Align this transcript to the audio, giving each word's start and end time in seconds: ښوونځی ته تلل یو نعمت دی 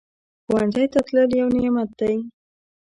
ښوونځی 0.45 0.85
ته 0.93 0.99
تلل 1.07 1.29
یو 1.39 1.47
نعمت 1.57 1.89
دی 1.99 2.15